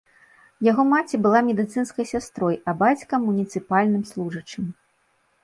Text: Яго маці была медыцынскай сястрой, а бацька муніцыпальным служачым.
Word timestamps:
Яго 0.67 0.85
маці 0.93 1.19
была 1.25 1.41
медыцынскай 1.49 2.05
сястрой, 2.13 2.55
а 2.73 2.75
бацька 2.81 3.13
муніцыпальным 3.27 4.03
служачым. 4.15 4.65